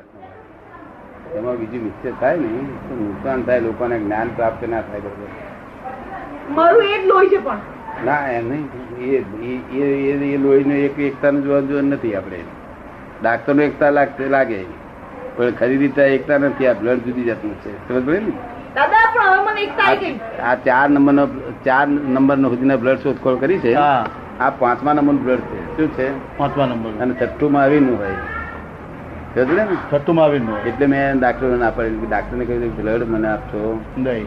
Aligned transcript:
જાતનું 0.00 1.38
એમાં 1.38 1.56
બીજું 1.56 1.84
મિક્સર 1.84 2.10
થાય 2.20 2.36
ને 2.36 2.46
તો 2.88 2.94
નુકસાન 2.94 3.42
થાય 3.42 3.60
લોકોને 3.60 3.98
જ્ઞાન 3.98 4.28
પ્રાપ્ત 4.36 4.68
ના 4.68 4.80
થાય 4.80 5.00
બરોબર 5.00 5.26
મારું 6.54 6.82
એ 6.82 7.02
જ 7.02 7.06
લોહી 7.06 7.26
છે 7.26 7.38
પણ. 7.38 7.58
ના 8.04 8.28
એમ 8.28 8.48
નહીં 8.48 8.68
એ 8.98 9.16
એ- 9.42 9.78
એ 9.78 10.12
એ 10.12 10.84
એક 10.84 10.98
એકતાનું 10.98 11.42
જોવા 11.42 11.60
જોવા 11.60 11.80
નથી 11.80 12.14
આપણે. 12.14 12.40
ડાક્ટરનો 13.22 13.62
એકતા 13.62 13.90
લાગશે 13.90 14.28
લાગે. 14.28 14.64
પણ 15.36 15.50
ખરી 15.50 15.76
રીતે 15.76 16.02
એકતા 16.02 16.38
નથી 16.38 16.66
આ 16.66 16.72
બ્લડ 16.72 16.98
જુદી 16.98 17.22
જાતનું 17.22 17.54
છે. 17.54 17.88
સમજ 17.88 18.06
પડી 18.06 18.18
ને? 18.18 18.32
આવી 19.82 20.20
આ 20.40 20.54
ચાર 20.54 20.90
નંબરનો 20.90 21.26
ચાર 21.64 21.88
નંબરનો 21.88 22.48
સુધીના 22.48 22.76
બ્લડ 22.76 22.98
શોધખોળ 22.98 23.36
કરી 23.36 23.58
છે. 23.58 23.74
આ 24.40 24.50
પાંચમા 24.50 24.92
નંબરનું 24.92 25.24
બ્લડ 25.24 25.40
છે. 25.40 25.76
શું 25.76 25.92
છે? 25.94 26.36
પાંચમા 26.38 26.66
નંબર 26.66 26.90
અને 26.90 27.14
છઠ્ઠું 27.14 27.60
આવીનું 27.60 27.98
હોય. 27.98 28.39
સમજ 29.34 29.50
ને? 30.38 30.68
એટલે 30.68 30.86
મેં 30.86 31.18
ડાક્ટરને 31.18 31.56
ના 31.56 31.70
પાડી 31.70 32.06
ડાક્ટરને 32.10 32.44
કહ્યું 32.44 32.76
બ્લડ 32.76 33.02
મને 33.08 33.28
આપશો 33.28 33.80
નહીં. 33.98 34.26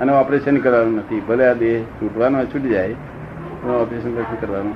અને 0.00 0.12
ઓપરેશન 0.12 0.56
કરવાનું 0.56 0.96
નથી. 0.96 1.20
ભલે 1.20 1.44
આ 1.50 1.52
દેહ 1.52 1.82
છૂટવાનો 1.82 2.44
છૂટી 2.44 2.68
જાય 2.68 2.94
પણ 3.62 3.70
ઓપરેશન 3.70 4.12
કશું 4.14 4.40
કરવાનું. 4.40 4.74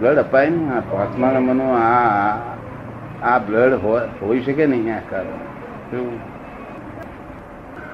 બ્લડ 0.00 0.18
અપાય 0.18 0.50
ને 0.50 0.70
આ 0.76 0.80
પાંચમા 0.80 1.30
નંબરનો 1.30 1.66
આ 1.74 2.36
આ 3.22 3.38
બ્લડ 3.38 3.72
હોઈ 4.22 4.40
શકે 4.40 4.66
નહીં 4.66 4.94
આ 4.96 5.00
કારણ. 5.10 5.42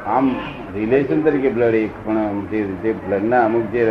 આમ 0.06 0.30
રિલેશન 0.74 1.22
તરીકે 1.22 1.50
બ્લડ 1.50 1.74
એક 1.74 1.90
પણ 2.04 2.46
જે 2.50 2.62
જે 2.82 2.92
બ્લડના 2.92 3.44
અમુક 3.44 3.66
જે 3.72 3.82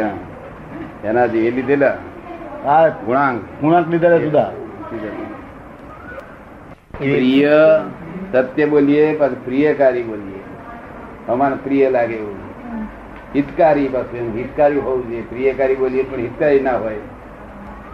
એના 1.04 1.28
જે 1.28 1.40
એ 1.48 1.52
લીધેલા 1.52 1.96
આ 2.66 2.88
ગુણાંક. 2.88 3.42
ગુણાંક 3.62 3.88
લીધેલા 3.90 4.18
સુધા 4.18 4.52
પ્રિય 7.00 7.82
સત્ય 8.32 8.66
બોલીએ 8.66 9.16
પછી 9.18 9.36
પ્રિયકારી 9.46 10.04
બોલીએ. 10.04 10.40
અમારે 11.30 11.56
પ્રિય 11.56 11.90
લાગે 11.90 12.14
એવું 12.14 12.36
હિતકારી 13.36 13.88
પાછું 13.88 14.38
હિતકારી 14.38 14.80
હોવું 14.80 15.10
જોઈએ. 15.10 15.22
પ્રિયકારી 15.22 15.76
બોલીએ 15.76 16.04
પણ 16.04 16.20
હિતકારી 16.20 16.60
ના 16.60 16.78
હોય. 16.78 16.96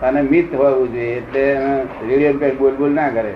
અને 0.04 0.22
મિત 0.22 0.56
હોવું 0.56 0.94
જોઈએ. 0.94 1.16
એટલે 1.18 1.62
રેડિયો 2.10 2.34
કઈ 2.34 2.52
બોલ 2.52 2.76
બોલ 2.76 2.92
ના 2.92 3.10
કરે. 3.10 3.34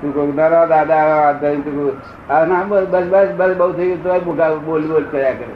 તું 0.00 0.14
કહું 0.14 0.36
તારા 0.36 0.66
દાદા 0.66 0.96
આ 0.96 1.32
તું 1.32 1.92
આ 2.32 2.44
ના 2.44 2.62
બસ 2.62 2.86
બસ 2.90 3.02
બસ 3.02 3.28
બસ 3.36 3.56
બહુ 3.56 3.72
થઈ 3.72 3.86
ગયું. 3.86 4.36
તો 4.36 4.60
બોલ 4.60 4.82
બોલ 4.82 5.04
કર્યા 5.10 5.30
કરે. 5.30 5.54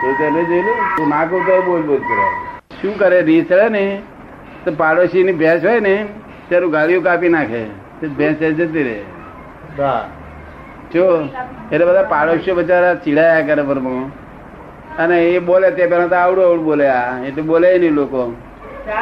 તો 0.00 0.12
તેને 0.18 0.44
જોયેલું 0.44 0.96
તું 0.96 1.08
ના 1.08 1.24
કહું 1.24 1.46
તો 1.46 1.62
બોલ 1.62 1.82
બોલ 1.82 1.96
કર્યા 1.96 2.30
શું 2.82 2.98
કરે? 2.98 3.22
રીત 3.22 3.52
ને? 3.70 4.02
તો 4.64 4.72
પાડોશી 4.72 5.22
ની 5.22 5.32
ભેંસ 5.32 5.64
હોય 5.64 5.80
ને? 5.80 6.06
તેનું 6.48 6.70
ગાળીઓ 6.70 7.00
કાપી 7.00 7.28
નાખે. 7.28 7.64
તે 8.00 8.06
ભેંસ 8.06 8.36
જતી 8.36 8.82
રહે. 8.82 9.02
જો 10.94 11.28
એટલે 11.72 11.84
બધા 11.84 12.02
પાડોશીઓ 12.02 12.54
બચારા 12.54 12.94
ચીડાયા 12.94 13.46
કરે 13.46 13.62
બરોબર 13.62 14.10
અને 14.98 15.24
એ 15.26 15.38
બોલે 15.38 15.70
તે 15.70 15.86
પેલા 15.86 16.06
તો 16.06 16.14
આવડું 16.14 16.48
આવડું 16.48 16.64
બોલે 16.64 16.88
આ. 16.88 17.24
એટલે 17.24 17.42
બોલે 17.42 17.78
નહીં 17.78 17.92
લોકો. 17.92 18.36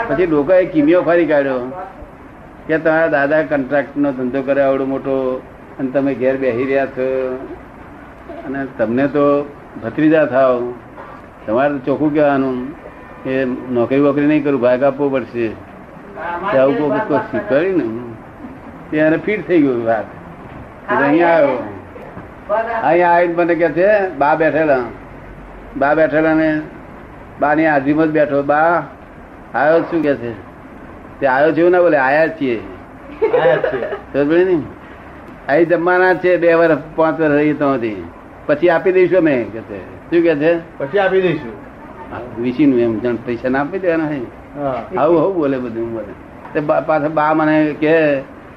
પછી 0.09 0.27
લોકો 0.27 0.53
એ 0.53 0.67
કિમિયો 0.67 1.03
ફરી 1.03 1.27
કાઢ્યો. 1.27 1.73
કે 2.67 2.79
તમારા 2.79 3.07
દાદા 3.07 3.43
કોન્ટ્રાક્ટ 3.43 3.97
નો 3.97 4.13
ધંધો 4.13 4.43
કરે 4.43 4.63
આવડો 4.63 4.85
મોટો. 4.85 5.43
અને 5.79 5.91
તમે 5.91 6.15
ઘેર 6.15 6.37
બેસી 6.37 6.65
રહ્યા 6.65 6.87
છો. 6.87 7.35
અને 8.47 8.67
તમને 8.79 9.07
તો 9.07 9.53
ભત્રીજા 9.85 10.25
થાવ. 10.25 10.73
તમારે 11.47 11.73
તો 11.73 11.79
ચોખ્ખું 11.79 12.15
કહેવાનું. 12.15 12.73
કે 13.25 13.45
નોકરી 13.45 14.01
વોકરી 14.01 14.27
નહીં 14.27 14.45
કરું 14.45 14.61
ભાગ 14.61 14.83
આપવો 14.83 15.09
પડશે. 15.09 15.74
આવું 16.19 16.79
કોઈ 16.79 16.91
બધું 16.91 17.21
શીખવાડ્યું 17.31 17.77
ને 17.79 18.15
ત્યારે 18.91 19.17
ફીટ 19.17 19.47
થઈ 19.47 19.61
ગયું 19.63 19.85
વાત. 19.85 20.05
અહીંયા 20.89 21.29
આવ્યો. 21.29 21.59
અહીંયા 22.83 23.11
આવીને 23.11 23.35
મને 23.35 23.55
કે 23.55 23.69
છે 23.69 24.09
બા 24.09 24.35
બેઠેલા. 24.35 24.85
બા 25.77 25.95
બેઠેલા 25.95 26.35
ને 26.35 26.61
બા 27.41 27.55
ની 27.55 27.67
હાજરીમાં 27.67 28.07
જ 28.07 28.11
બેઠો. 28.11 28.43
બા 28.43 28.83
આવ્યો 29.55 29.81
શું 29.81 30.03
કે 30.03 30.15
છે? 30.15 30.33
તે 31.21 31.27
આવ્યો 31.27 31.53
છે 31.53 31.71
ના 31.71 31.79
બોલે 31.79 31.99
આયા 31.99 32.29
છીએ. 32.29 32.61
આયા 33.43 33.57
જ 33.57 33.61
છે. 33.61 33.91
સમજ 34.13 34.33
ને. 34.33 34.63
અહીં 35.49 35.69
જમવાના 35.69 36.15
છે 36.15 36.37
બે 36.37 36.55
વર્ષ 36.55 36.79
પાંચ 36.97 37.21
વર્ષ 37.21 37.35
રહી 37.35 37.53
તો 37.55 37.79
પછી 38.47 38.71
આપી 38.71 38.93
દઈશું 38.93 39.19
અમે 39.19 39.45
કે 39.53 39.61
છે 39.61 39.79
શું 40.11 40.23
કે 40.23 40.35
છે? 40.37 40.59
પછી 40.79 40.99
આપી 40.99 41.21
દઈશું. 41.21 41.55
વિશીનું 42.43 42.81
એમ 42.81 42.99
જણ 42.99 43.17
પૈસા 43.17 43.49
ના 43.49 43.61
આપી 43.61 43.79
દેવાના 43.79 44.44
આવું 44.57 45.21
આવું 45.21 45.35
બોલે 45.35 45.57
બધું 45.59 45.93
બોલે. 45.95 46.13
પાછા 46.89 47.09
બા 47.09 47.35
મને 47.35 47.57
કે 47.81 47.95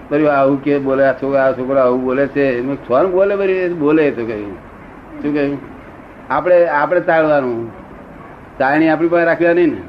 બરી 0.09 0.27
આવું 0.27 0.57
કે 0.63 0.79
બોલે 0.79 1.03
આ 1.05 1.13
છોકરા 1.13 1.45
આ 1.49 1.55
છોકરો 1.57 1.79
આવું 1.81 2.03
બોલે 2.03 2.23
છે. 2.27 2.45
છોન 2.87 3.11
બોલે 3.11 3.35
બરી 3.35 3.73
બોલે 3.73 4.11
તો 4.11 4.25
કહ્યું. 4.25 4.55
શું 5.21 5.33
કહ્યું? 5.33 5.57
આપણે 6.29 6.57
આપણે 6.81 7.01
તાળવાનું. 7.09 7.71
તાળણી 8.59 8.89
આપણી 8.89 9.07
પાસે 9.13 9.25
રાખવાની 9.25 9.67
ને? 9.67 9.81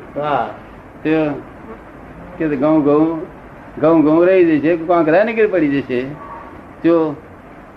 તે 1.02 1.12
કે 2.38 2.56
ઘઉં 2.56 2.82
ઘઉં 2.86 3.04
ઘઉં 3.82 4.02
ઘઉં 4.06 4.20
રહી 4.28 4.60
જશે 4.60 4.76
કોંકરા 4.76 5.24
નીકળી 5.24 5.52
પડી 5.54 5.72
જશે? 5.74 6.00
જો 6.84 6.94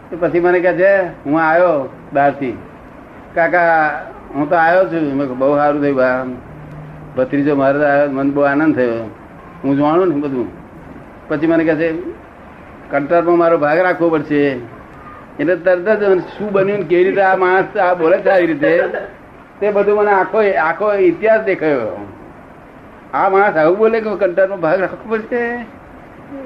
તો 0.09 0.17
પછી 0.19 0.39
મને 0.39 0.59
કહે 0.59 0.73
છે 0.79 0.91
હું 1.25 1.41
આવ્યો 1.41 1.89
બહારથી. 2.13 2.55
કાકા 3.35 3.75
હું 4.35 4.49
તો 4.49 4.55
આવ્યો 4.55 4.85
છું. 4.91 5.03
મેં 5.17 5.27
બહુ 5.41 5.55
સારું 5.55 5.81
થયું 5.83 5.97
બા. 5.99 6.25
ભત્રીજો 7.17 7.55
મારે 7.55 7.85
આવ્યો 7.85 8.11
મને 8.11 8.31
બહુ 8.31 8.41
આનંદ 8.41 8.75
થયો. 8.75 9.09
હું 9.63 9.77
જાણું 9.77 10.07
ને 10.07 10.16
બધું. 10.16 10.47
પછી 11.29 11.47
મને 11.47 11.63
કહે 11.63 11.75
છે 11.75 11.94
કંટ્રાટમાં 12.91 13.38
મારો 13.38 13.57
ભાગ 13.57 13.79
રાખવો 13.79 14.09
પડશે. 14.09 14.51
એટલે 15.39 15.55
તરત 15.55 15.89
જ 15.89 16.19
શું 16.19 16.51
બન્યું 16.51 16.88
કેવી 16.88 17.03
રીતે 17.03 17.22
આ 17.22 17.35
માણસ 17.35 17.77
આ 17.77 17.94
બોલે 17.94 18.17
છે 18.17 18.29
આવી 18.29 18.45
રીતે? 18.45 18.79
તે 19.59 19.72
બધું 19.72 19.97
મને 19.97 20.11
આખો 20.11 20.41
આખો 20.61 20.94
ઇતિહાસ 20.94 21.41
દેખાયો. 21.41 22.07
આ 23.13 23.29
માણસ 23.29 23.57
આવું 23.57 23.78
બોલે 23.78 23.99
કે 23.99 24.16
કંટાળનો 24.16 24.57
ભાગ 24.57 24.79
રાખવો 24.79 25.16
પડશે? 25.16 25.41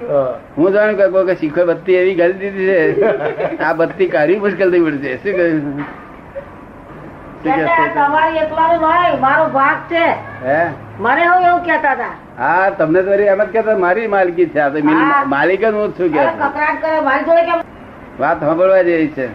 હા. 0.10 0.72
જાણું 0.72 1.26
કે 1.26 1.36
શીખો 1.36 1.66
બત્તી 1.66 1.94
એવી 1.94 2.16
ગાળી 2.16 2.34
દીધી 2.34 2.66
છે. 2.66 3.58
આ 3.58 3.74
બત્તી 3.74 4.08
કાઢવી 4.08 4.40
મુશ્કેલ 4.40 4.72
થઈ 4.72 4.82
પડશે. 4.82 5.16
શું 5.16 5.34
કહ્યું? 5.34 6.05
શું 7.46 7.66
કહે 7.70 7.88
તમારી 7.96 8.40
એકલાનું 8.44 8.86
નહીં 8.90 9.20
મારો 9.24 9.46
ભાગ 9.56 9.78
છે. 9.92 10.06
હે? 10.46 10.60
મને 11.06 11.24
હું 11.30 11.48
એવું 11.48 11.62
કેતા 11.68 11.94
હતા. 11.94 12.14
હા 12.40 12.70
તમને 12.80 13.02
તો 13.08 13.14
એમ 13.14 13.44
જ 13.44 13.48
કહેતા 13.56 13.78
મારી 13.86 14.08
માલકી 14.16 14.48
છે. 14.54 14.60
આ 14.60 14.70
તો 14.70 14.80
માલિક 15.34 15.62
જ 15.66 15.74
હું 15.78 15.96
છું 16.00 16.14
કે 16.16 16.24
કકરાટ 16.44 16.78
કરે 16.86 17.00
મારી 17.08 17.26
જોડે 17.30 17.44
કેમ 17.50 17.60
વાત 18.20 18.46
સાંભળવા 18.46 18.84
જેવી 18.90 19.12
છે. 19.18 19.28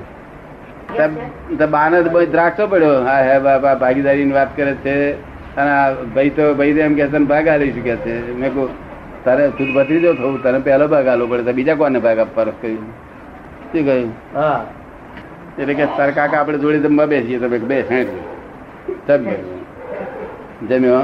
બાને 1.74 1.98
બહુ 2.14 2.24
દ્રાક્ષો 2.36 2.66
પડ્યો. 2.74 3.02
હા 3.08 3.20
હે 3.28 3.38
બાપા 3.48 3.74
ભાગીદારીની 3.84 4.38
વાત 4.38 4.56
કરે 4.56 4.74
છે. 4.86 4.96
અને 5.56 5.72
ભાઈ 6.16 6.30
તો 6.40 6.50
ભાઈ 6.62 6.74
તો 6.74 6.80
એમ 6.88 6.94
કે 7.02 7.24
ભાગ 7.34 7.48
આલી 7.54 7.72
શું 7.76 7.84
કે 7.84 7.96
છે? 8.08 8.18
મેં 8.42 8.54
કહું 8.54 8.68
તારે 9.24 9.46
તું 9.60 9.72
ભત્રીજો 9.78 10.12
થવું 10.18 10.42
તને 10.42 10.58
પહેલો 10.68 10.88
ભાગ 10.96 11.06
આલો 11.14 11.26
પડે 11.30 11.42
તો 11.48 11.56
બીજા 11.60 11.78
કોને 11.84 11.98
ભાગ 12.08 12.18
આપવાનો? 12.26 12.52
કહ્યું. 12.60 12.84
શું 13.72 13.82
કહ્યું? 13.88 14.12
હા. 14.34 14.60
એટલે 15.58 15.74
કે 15.74 15.86
તારા 15.86 16.40
આપણે 16.40 16.58
જોડે 16.58 16.78
જમવા 16.78 17.06
બેસીએ 17.06 17.38
તો 17.38 17.48
મેં 17.48 17.68
કીધું, 17.68 17.68
બે. 17.68 17.82
સબ 19.06 19.26
જમ્યો? 20.66 21.00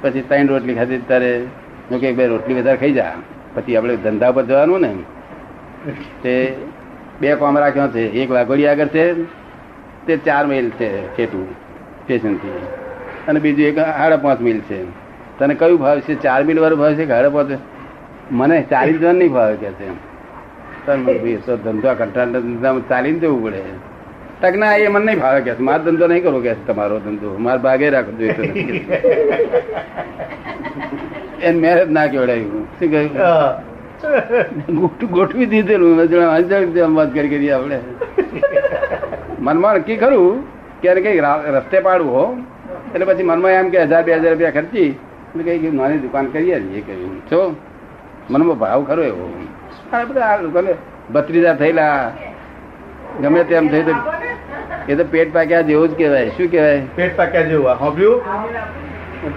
પછી 0.00 0.20
ત્રણ 0.20 0.46
રોટલી 0.46 0.74
ખાધી 0.74 0.98
તારે. 0.98 1.42
હું 1.90 2.00
કે 2.00 2.12
બે 2.12 2.26
રોટલી 2.26 2.54
વધારે 2.54 2.76
ખાઈ 2.76 2.92
જા. 2.92 3.12
પછી 3.54 3.76
આપણે 3.76 3.96
ધંધા 3.96 4.32
પર 4.32 4.44
જવાનું 4.44 4.80
ને. 4.80 4.94
તે 6.22 6.56
બે 7.20 7.34
કોમ 7.34 7.58
રાખ્યો 7.58 7.88
છે. 7.88 8.00
એક 8.00 8.30
વાઘોડી 8.30 8.66
આગળ 8.66 8.86
છે. 8.86 9.14
તે 10.06 10.16
ચાર 10.16 10.46
મેલ 10.46 10.70
છે 10.70 11.16
ખેટું 11.16 11.52
સ્ટેશનથી. 12.04 12.66
અને 13.28 13.40
બીજું 13.40 13.66
એક 13.66 13.78
સાડા 13.78 14.16
પાંચ 14.16 14.40
મિલ 14.40 14.60
છે. 14.60 14.84
તને 15.38 15.54
કયું 15.54 15.80
ભાવ 15.80 16.00
છે? 16.00 16.14
ચાર 16.14 16.44
મિલ 16.44 16.60
વાળું 16.60 16.78
ભાવ 16.78 16.94
છે 16.94 17.04
કે 17.04 17.10
સાડા 17.10 17.30
પાંચ? 17.30 17.58
મને 18.30 18.66
ચાલીસ 18.70 18.96
જણ 18.96 19.14
નહીં 19.14 19.32
ભાવે 19.32 19.56
કે 19.56 19.70
છે? 19.70 20.17
તો 21.46 21.52
ધંધો 21.64 21.90
કંટાળ 22.00 22.28
ધંધામાં 22.34 22.84
ચાલીને 22.90 23.18
જવું 23.22 23.40
પડે. 23.44 23.62
તક 24.42 24.54
એ 24.54 24.88
મને 24.88 25.04
નહીં 25.06 25.20
ભાવે 25.22 25.40
કે 25.46 25.52
મારો 25.68 25.82
ધંધો 25.86 26.06
નહીં 26.12 26.22
કરવો 26.24 26.40
કે 26.46 26.52
તમારો 26.68 26.96
ધંધો. 27.06 27.30
મારે 27.46 27.60
ભાગે 27.66 27.86
રાખો 27.94 28.12
જોઈએ 28.18 28.34
એને 31.46 31.58
મેરેજ 31.64 31.88
ના 31.96 32.06
કેવડાયું 32.12 32.62
શું 32.78 32.88
કહ્યું? 32.92 33.12
ગોઠવી 35.16 35.48
દીધેલું. 35.52 35.92
વાત 36.98 37.10
કરી 37.14 37.30
કરી 37.32 37.50
આપણે. 37.56 37.78
મનમાં 39.46 39.74
નક્કી 39.78 39.98
ખરું 40.02 40.34
કે 40.82 40.88
કઈ 41.06 41.20
રસ્તે 41.56 41.78
પાડવું 41.86 42.12
હો. 42.18 42.24
એટલે 42.94 43.04
પછી 43.08 43.28
મનમાં 43.30 43.52
એમ 43.60 43.66
કે 43.74 43.78
હજાર, 43.84 44.02
બે 44.06 44.10
હજાર 44.14 44.32
રૂપિયા 44.32 44.56
ખર્ચી. 44.58 44.90
એટલે 45.30 45.42
કઈ 45.46 45.70
નાની 45.80 46.00
દુકાન 46.04 46.26
કરીએ 46.34 46.56
એ 46.78 46.80
કહ્યું. 46.86 47.16
છો 47.30 47.40
મનમાં 48.30 48.58
ભાવ 48.58 48.84
ખરો 48.88 49.02
એવો. 49.10 49.26
આ 49.92 50.04
બધા 50.04 50.26
આ 50.30 50.40
લોકોને 50.42 50.72
ભત્રીજા 51.14 51.54
થયેલા 51.60 52.10
ગમે 53.22 53.44
તેમ 53.50 53.68
થઈ 53.68 53.82
તો 53.82 53.94
એ 54.88 54.96
તો 54.98 55.04
પેટ 55.12 55.28
પાક્યા 55.34 55.60
જેવું 55.68 55.88
જ 55.88 55.92
કહેવાય. 56.00 56.28
શું 56.36 56.50
કહેવાય? 56.50 56.82
પેટ 56.96 57.16
પાક્યા 57.16 57.42
જેવું 57.50 57.70
આ 57.70 57.76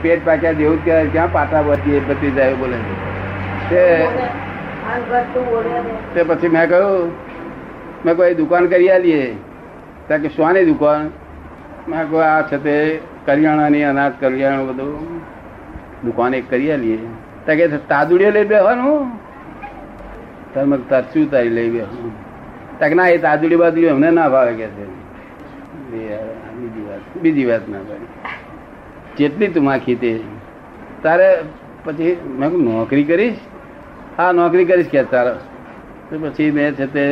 પેટ 0.02 0.26
પાક્યા 0.26 0.58
જેવું 0.60 0.78
જ 0.82 0.86
કહેવાય. 0.86 1.08
ક્યાં 1.16 1.32
પાટા 1.32 1.62
બચીએ 1.62 2.00
ભત્રીજા 2.10 2.46
એવું 2.46 2.60
બોલે 2.60 2.78
તે 6.14 6.22
પછી 6.24 6.50
મેં 6.56 6.66
કહ્યું 6.70 7.12
મેં 8.06 8.14
કોઈ 8.16 8.36
દુકાન 8.36 8.64
કરી 8.68 8.92
આલીએ. 8.92 9.24
ત્યાં 10.08 10.22
કે 10.22 10.30
શ્વાની 10.36 10.66
દુકાન? 10.66 11.10
મેં 11.88 12.02
કહ્યું 12.10 12.26
આ 12.26 12.42
છે 12.52 12.58
તે 12.66 12.76
કરિયાણાની 13.26 13.84
અનાજ 13.84 14.14
કરિયાણું 14.20 14.66
બધું. 14.70 15.20
દુકાન 16.06 16.34
એક 16.34 16.46
કરી 16.50 16.72
આલીએ. 16.72 17.00
કે 17.46 17.68
તાદુડીઓ 17.92 18.32
લઈ 18.32 18.48
બેહવાનું 18.52 19.12
તમે 20.54 20.78
તરશું 20.90 21.30
તારી 21.32 21.54
લઈ 21.58 21.70
બેસવાનું 21.76 22.14
ત્યાં 22.80 22.98
ના 22.98 23.10
એ 23.10 23.18
તાદુડી 23.28 23.62
બાદુડી 23.64 23.92
અમને 23.94 24.10
ના 24.12 24.30
ભાવે 24.30 24.54
કે 24.60 24.68
છે. 24.76 24.86
બીજી 25.92 26.86
વાત 26.88 27.04
બીજી 27.24 27.46
વાત 27.46 27.68
ના 27.68 27.84
ભાઈ 27.88 28.08
જેટલી 29.18 29.54
તું 29.54 29.64
માખી 29.64 29.96
તે. 29.96 30.12
તારે 31.04 31.30
પછી 31.86 32.14
મેં 32.40 32.52
નોકરી 32.66 33.06
કરીશ? 33.06 33.40
હા 34.18 34.32
નોકરી 34.32 34.66
કરીશ 34.66 34.90
કે 34.90 35.04
તારે. 35.14 35.34
તો 36.10 36.20
પછી 36.20 36.52
મેં 36.52 36.76
છે 36.76 36.88
તે 36.88 37.06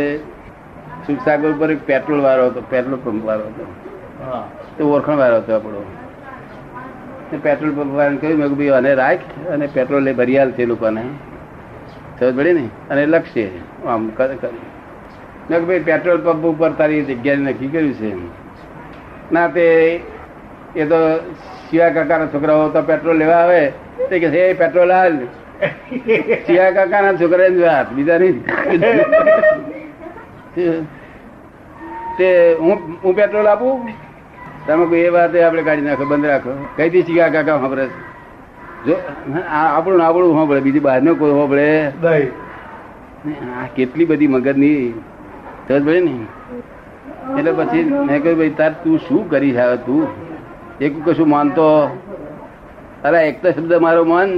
સુખસાગર 1.08 1.52
ઉપર 1.52 1.70
એક 1.72 1.81
પેટ્રોલ 1.86 2.22
વાળો 2.22 2.50
હતો 2.50 2.62
પેટ્રોલ 2.72 3.00
પંપ 3.00 3.24
વાળો 3.26 3.46
હતો. 3.52 3.66
તે 4.76 4.84
ઓળખાણ 4.84 5.18
વાળો 5.18 5.38
હતો 5.42 5.52
આપણો. 5.54 5.81
પેટ્રોલ 7.38 7.72
પંપ 7.76 7.94
વાળાને 7.94 8.18
કહ્યું, 8.18 8.40
મેં 8.40 8.50
ભાઈ, 8.50 8.70
આને 8.70 8.96
રાખ 8.96 9.20
અને 9.50 9.68
પેટ્રોલ 9.68 10.08
એ 10.08 10.14
ભરિયાલ 10.14 10.52
છે 10.52 10.66
લોકોને. 10.66 11.02
સમજ 12.20 12.38
પડી 12.38 12.54
ને? 12.54 12.70
અને 12.90 13.06
લક્ષ્ય 13.06 13.48
આમ. 13.88 14.12
મેં 15.50 15.66
ભાઈ, 15.66 15.80
પેટ્રોલ 15.80 16.22
પંપ 16.22 16.46
ઉપર 16.46 16.72
તારી 16.72 17.02
જગ્યા 17.02 17.36
નક્કી 17.36 17.68
કર્યું 17.68 17.94
છે. 17.94 18.16
ના, 19.31 19.48
તે 19.48 20.00
એ 20.76 20.86
તો 20.86 21.18
શિયા 21.70 21.90
કાકાના 21.90 22.26
છોકરાઓ 22.26 22.70
તો 22.70 22.81
પેટ્રોલ 22.81 23.18
લેવા 23.18 23.34
આવે, 23.34 23.72
તે 24.10 24.20
કે 24.20 24.28
હે 24.28 24.54
પેટ્રોલ 24.54 24.92
હાલ. 24.92 25.18
શિયા 26.46 26.72
કાકાના 26.72 27.14
છોકરા 27.14 27.46
વાત 27.62 27.94
બીજા 27.94 28.18
નહીં. 28.18 28.44
તે 32.18 32.54
હું 32.54 32.98
હું 33.04 33.16
પેટ્રોલ 33.16 33.48
આપું? 33.48 34.08
તમે 34.69 34.86
કોઈ 34.89 35.04
એ 35.10 35.10
વાત 35.10 35.36
આપણે 35.36 35.62
કાઢી 35.68 35.88
નાખો 35.89 36.06
બંધ 36.06 36.25
રાખો. 36.31 36.51
કઈ 36.77 36.89
દી 36.94 37.19
આ 37.19 37.30
કાકા 37.36 37.57
સાંભળે? 37.62 37.86
જો 38.86 38.95
આ 39.51 39.68
આપણું 39.77 40.01
આપણું 40.07 40.36
સાંભળે 40.38 40.62
બીજી 40.66 40.83
બહારનો 40.88 41.16
કોઈ 41.21 41.38
સાંભળે 41.38 41.68
આ 43.60 43.66
કેટલી 43.75 44.06
બધી 44.06 44.27
મગજની 44.27 44.83
સમજ 45.68 45.81
પડી 45.86 46.01
ને. 46.01 46.13
એટલે 47.39 47.51
પછી 47.57 47.83
મેં 48.07 48.21
કહ્યું 48.24 48.38
ભાઈ 48.39 48.57
તાર 48.62 48.71
તું 48.83 49.00
શું 49.07 49.30
કરી 49.31 49.51
છે 49.57 49.66
તું? 49.86 50.07
એક 50.86 50.94
કશું 51.06 51.30
માનતો? 51.30 51.68
અરે 53.04 53.19
એક 53.27 53.42
તો 53.42 53.51
શબ્દ 53.51 53.74
મારો 53.86 54.04
મન. 54.06 54.30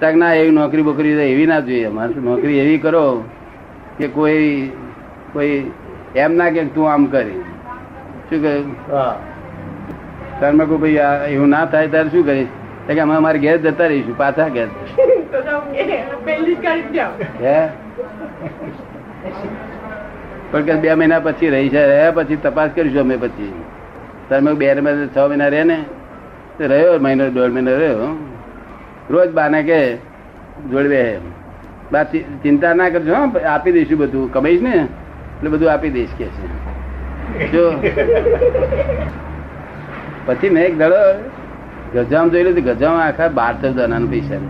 તાક 0.00 0.14
ના 0.14 0.34
એવી 0.40 0.50
નોકરી 0.58 0.82
બોકરી 0.82 1.18
એવી 1.30 1.46
ના 1.46 1.60
જોઈએ. 1.60 1.88
મારે 1.88 2.14
નોકરી 2.28 2.58
એવી 2.64 2.78
કરો 2.78 3.06
કે 3.98 4.06
કોઈ 4.08 4.70
કોઈ 5.32 5.56
એમ 6.16 6.32
ના 6.42 6.50
કે 6.54 6.64
તું 6.76 6.92
આમ 6.92 7.04
કરી. 7.06 7.40
શું 8.30 8.42
કહ્યું 8.42 8.96
હા. 8.96 9.14
તાર 10.40 10.52
મેં 10.52 10.66
કહું 10.66 10.80
ભાઈ 10.80 11.32
એવું 11.32 11.48
ના 11.48 11.64
થાય 11.64 11.88
ત્યારે 11.88 12.08
શું 12.08 12.26
કરીશ 12.26 12.48
કે 12.88 13.00
અમે 13.00 13.14
અમારે 13.14 13.38
ઘેર 13.38 13.56
જતા 13.56 13.86
રહીશું 13.86 14.18
પાછા 14.18 14.48
ઘેર. 14.48 14.68
પણ 20.52 20.62
કે 20.62 20.74
બે 20.74 20.94
મહિના 20.94 21.20
પછી 21.20 21.50
રહી 21.50 21.68
છે 21.68 21.86
રહ્યા 21.86 22.10
પછી 22.10 22.36
તપાસ 22.36 22.70
કરીશું 22.74 23.00
અમે 23.00 23.16
પછી. 23.16 23.52
તમે 24.28 24.54
બે 24.54 24.74
મહિના 24.74 25.06
છ 25.06 25.18
મહિના 25.28 25.48
રહે 25.48 25.62
ને. 25.64 25.78
તો 26.58 26.66
રહ્યો 26.66 26.98
મહિનો 27.00 27.30
દોઢ 27.30 27.50
મહિનો 27.50 27.70
રહ્યો. 27.70 28.10
રોજ 29.10 29.30
બાને 29.30 29.62
કે 29.62 29.94
જોડવે 30.70 31.18
બા. 31.92 32.04
ચિંતા 32.42 32.74
ના 32.74 32.88
કરજો 32.88 33.14
હો, 33.14 33.38
આપી 33.48 33.72
દઈશું 33.72 33.98
બધું. 33.98 34.32
કમાઈશ 34.32 34.62
ને? 34.62 34.76
એટલે 34.76 35.50
બધું 35.50 35.72
આપી 35.72 35.90
દઈશ 35.90 36.08
કે 36.18 36.24
છે. 36.24 36.71
જો. 37.38 37.72
પછી 40.26 40.50
મેં 40.50 40.64
એક 40.64 40.78
દડો 40.78 41.30
ગજામ 41.94 42.28
જોયેલું 42.28 42.52
હતું 42.52 42.64
ગજામ 42.64 42.94
આખા 42.96 43.28
બાર 43.28 43.54
ચૌદ 43.62 43.80
આનાના 43.80 44.06
પૈસા 44.06 44.40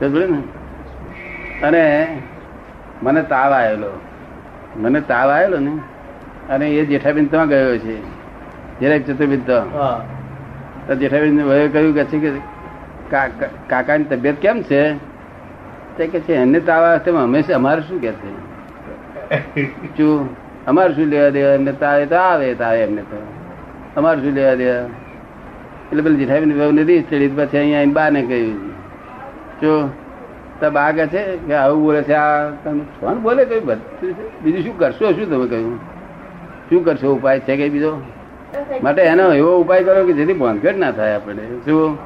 છે 0.00 0.08
ને? 0.08 0.38
અને 1.62 2.08
મને 3.02 3.22
તાવ 3.22 3.52
આવેલો. 3.52 3.90
મને 4.76 5.00
તાવ 5.00 5.30
આવેલો 5.30 5.58
ને? 5.58 5.70
અને 6.50 6.70
એ 6.70 6.84
જેઠાબેન 6.86 7.26
ત્યાં 7.26 7.48
ગયો 7.48 7.78
છે. 7.78 7.96
જરાક 8.80 9.02
ચતુર્બેન 9.02 9.40
તો 9.40 9.58
હા. 9.78 10.00
તો 10.86 10.94
જેઠાબેન 10.94 11.68
કહ્યું 11.72 11.94
કે 11.94 12.04
છે 12.04 12.18
કે 12.18 13.46
કાકાની 13.68 14.04
તબિયત 14.04 14.36
કેમ 14.36 14.62
છે? 14.62 14.94
તે 15.96 16.06
કે 16.06 16.20
છે 16.20 16.34
એને 16.34 16.60
તાવ 16.60 16.84
આવે 16.84 17.10
હંમેશા 17.10 17.54
અમે 17.54 17.54
અમારે 17.54 17.80
શું 17.80 18.00
કે 18.00 18.12
છે? 18.12 18.30
શું 19.96 20.47
અમારે 20.68 20.92
શું 20.96 21.06
લેવા 21.12 21.30
દેવા? 21.36 21.54
એમને 21.58 21.72
એ 21.72 22.06
તો 22.12 22.16
આવે 22.22 22.48
તાવ 22.62 22.80
એમને 22.86 23.02
તો. 23.10 23.18
અમારે 23.98 24.18
શું 24.24 24.34
લેવા 24.38 24.56
દેવા? 24.62 24.88
એટલે 25.90 26.02
પેલી 26.04 26.20
જેઠાબી 26.22 26.56
વહુ 26.60 26.72
નથી 26.76 27.00
ચડી 27.10 27.30
પછી 27.38 27.58
અહીંયા 27.60 27.80
આવીને 27.80 27.96
બાને 27.98 28.20
કહ્યું. 28.30 28.58
જો 29.60 29.72
તો 30.60 30.66
બા 30.76 30.90
કે 30.96 31.04
છે 31.12 31.22
કે 31.46 31.54
આવું 31.62 31.80
બોલે 31.86 32.00
છે? 32.08 32.14
આ 32.14 32.50
તમે 32.64 32.82
કોણ 33.00 33.16
બોલે? 33.26 33.42
કઈ 33.50 33.60
બધું 33.68 33.80
બીજું 34.42 34.62
શું 34.66 34.74
કરશો? 34.80 35.06
શું 35.16 35.26
તમે 35.32 35.46
કહ્યું? 35.52 35.76
શું 36.68 36.80
કરશો? 36.86 37.08
ઉપાય 37.18 37.40
છે 37.46 37.56
કઈ 37.60 37.70
બીજો? 37.76 37.92
માટે 38.84 39.02
એનો 39.12 39.24
એવો 39.40 39.52
ઉપાય 39.62 39.82
કરો 39.86 40.02
કે 40.08 40.12
જેથી 40.18 40.38
ભોંધકેટ 40.42 40.76
ના 40.82 40.92
થાય 40.98 41.14
આપણે. 41.20 41.44
શું 41.64 41.98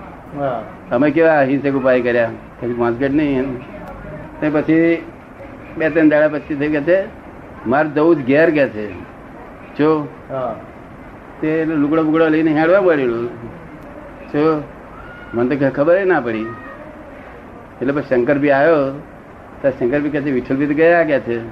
અમે 0.94 1.06
કેવા 1.16 1.38
અહિંસક 1.46 1.74
ઉપાય 1.80 2.00
કર્યા? 2.06 2.30
પછી 2.60 2.76
ભોંધકેટ 2.82 3.14
નહીં 3.18 3.46
પછી 4.54 4.86
બે 5.78 5.84
ત્રણ 5.90 6.08
દાડા 6.12 6.32
પછી 6.34 6.58
થઈ 6.62 6.72
ગયા 6.76 6.88
છે. 6.90 6.98
મારે 7.66 7.88
જવું 7.88 8.16
જ 8.16 8.26
ઘેર 8.26 8.50
કે 8.50 8.68
છે. 8.68 8.92
જો? 9.78 10.08
હા. 10.30 10.54
તે 11.40 11.64
લુગડો 11.64 12.02
બુગડો 12.02 12.28
લઈને 12.28 12.60
હેડવા 12.60 12.80
પડેલું 12.80 13.28
જો? 14.32 14.62
મને 15.34 15.56
તો 15.56 15.70
ખબર 15.70 16.06
ના 16.06 16.20
પડી. 16.20 16.46
એટલે 17.82 17.92
પછી 17.92 18.04
શંકરભી 18.08 18.50
આવ્યો. 18.50 19.02
તો 19.62 19.70
શંકરભી 19.70 20.10
કહે 20.10 20.20
છે 20.20 20.30
વિઠ્ઠલભી 20.30 20.66
તો 20.66 20.74
ગયા 20.74 21.02
કે 21.02 21.20
છે? 21.20 21.42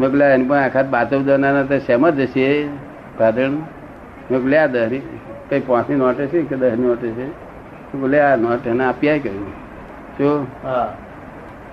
મેં 0.00 0.10
પેલા 0.10 0.26
એની 0.26 0.44
પણ 0.44 0.56
આખા 0.56 0.82
બાતવ 0.82 1.22
દાના 1.22 1.62
તો 1.62 1.78
શેમ 1.78 2.10
જ 2.10 2.20
હશે 2.20 2.68
ભાદરણ 3.18 3.50
મેં 4.30 4.44
પેલા 4.44 4.62
આ 4.62 4.66
દહરી. 4.66 5.02
કઈ 5.48 5.60
પાંચની 5.60 5.96
નોટે 5.96 6.26
છે 6.26 6.42
કે 6.42 6.56
દહની 6.56 6.86
નોટે 6.86 7.08
છે 7.10 7.26
બોલે 7.98 8.20
આ 8.20 8.36
નોટ 8.36 8.66
એને 8.66 8.84
આપ્યા 8.84 9.18
કહ્યું 9.18 9.50
જો? 10.18 10.46
હા. 10.64 10.92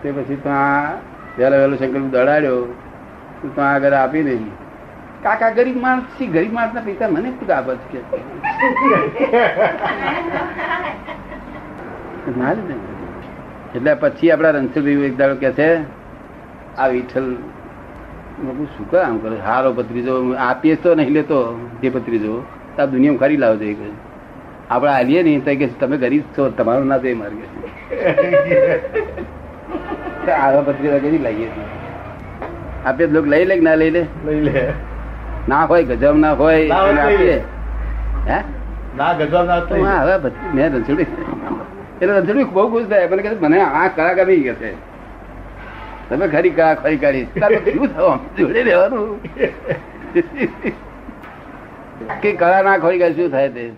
તે 0.04 0.12
પછી 0.12 0.36
તો 0.36 0.50
આ 0.50 0.92
વહેલો 1.38 1.58
વહેલો 1.58 1.76
શંકર 1.76 2.00
દડાડ્યો. 2.00 2.74
તો 3.42 3.48
તો 3.56 3.62
આગળ 3.62 3.94
આપી 3.94 4.24
દે. 4.24 4.38
કાકા 5.24 5.52
ગરીબ 5.52 5.78
માણસ 5.78 6.04
છે 6.18 6.28
ગરીબ 6.28 6.54
માણસ 6.54 6.74
ના 6.74 6.82
પૈસા 6.82 7.08
મને 7.08 7.34
શું 7.38 7.52
આપે 7.56 7.78
છે 7.92 8.00
કે? 8.12 8.20
એટલે 13.76 13.96
પછી 13.96 14.32
આપડા 14.32 14.52
રણછોડભાઈ 14.52 15.04
એક 15.04 15.18
દાડો 15.18 15.36
કે 15.36 15.52
છે 15.52 15.86
આ 16.78 16.88
વિઠ્ઠલ 16.88 17.38
શું 18.76 18.90
કરે 18.90 19.02
આમ 19.02 19.20
કરે? 19.20 19.38
હારો 19.48 19.74
ભત્રીજો 19.74 20.36
આપીએ 20.40 20.76
તો 20.84 20.96
નહીં 20.96 21.14
લેતો 21.14 21.60
જે 21.82 21.90
ભત્રીજો 21.90 22.44
તો 22.76 22.82
આ 22.82 22.86
દુનિયામાં 22.86 23.20
ખરી 23.20 23.38
લાવજો 23.38 23.66
એ 23.66 23.74
કહે. 23.74 23.92
આપણે 24.70 24.92
આલીએ 24.92 25.24
નહીં 25.24 25.44
તો 25.44 25.56
કે 25.56 25.68
તમે 25.80 25.98
ગરીબ 25.98 26.24
છો 26.36 26.52
તમારું 26.52 26.88
ના 26.88 26.98
તો 26.98 27.08
એ 27.08 27.14
માર્ગે. 27.14 27.44
તો 30.56 30.62
પત્રીજો 30.68 31.00
કઈ 31.00 31.18
લાવીએ 31.18 31.50
આપીએ 32.86 33.08
લોક 33.08 33.26
લઈ 33.26 33.46
લે 33.46 33.56
કે 33.56 33.62
ના 33.62 33.76
લઈ 33.76 33.92
લે? 33.92 34.08
લઈ 34.26 34.42
લે. 34.42 34.74
ના 35.48 35.66
હોય 35.66 35.84
ગજબ 35.84 36.16
ના 36.18 36.36
હોય 36.36 36.76
આપીએ. 36.76 37.42
હે? 38.28 38.44
ના 38.98 39.14
ગજવા 39.14 39.44
ના 39.44 39.62
તો 39.62 39.86
હા, 39.86 40.04
હવે 40.04 40.32
મેં 40.54 40.74
રણછોડી 40.74 41.08
એટલે 42.02 42.20
રણછોડી 42.20 42.44
બહુ 42.54 42.70
ખુશ 42.70 42.88
થાય. 42.90 43.08
મને 43.08 43.22
કહે 43.22 43.36
મને 43.42 43.62
આ 43.62 43.90
કળા 43.90 44.16
ગમી. 44.16 44.56
છે 44.62 44.74
તમે 46.10 46.28
ખરી 46.28 46.52
કા 46.52 46.76
ખરી 46.76 46.98
કાઢી. 46.98 47.28
તારે 47.40 47.62
શું 47.66 47.90
થયું 47.90 48.20
જોડે 48.38 48.64
રહેવાનું. 48.64 49.20
કે 52.22 52.34
કળા 52.34 52.64
ના 52.64 52.80
ખોરી 52.80 53.00
કાઢી 53.00 53.22
શું 53.22 53.32
થાય 53.32 53.50
તે? 53.50 53.72